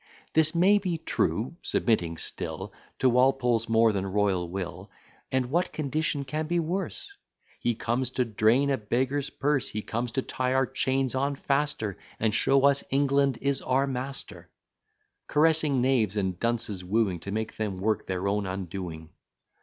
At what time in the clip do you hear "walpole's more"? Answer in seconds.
3.07-3.93